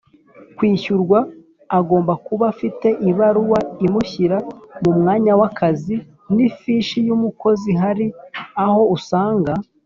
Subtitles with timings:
[0.57, 1.19] kwishyurwa
[1.79, 4.37] agomba kuba afite ibaruwa imushyira
[4.83, 5.95] mu mwanya w akazi
[6.33, 8.07] n ifishi y umukozi Hari
[8.65, 9.53] aho usanga